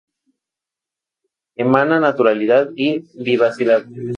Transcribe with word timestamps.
Emana 1.55 1.99
naturalidad 1.99 2.71
y 2.75 3.03
vivacidad. 3.23 3.85